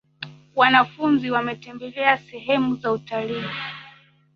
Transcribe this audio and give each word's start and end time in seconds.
Wanafunzi 0.55 1.31
wametembelea 1.31 2.17
sehemu 2.17 2.75
za 2.75 2.91
utalii. 2.91 3.43